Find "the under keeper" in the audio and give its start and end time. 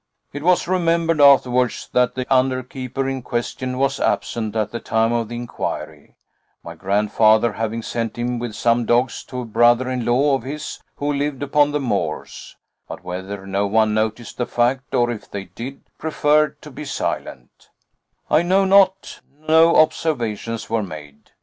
2.15-3.07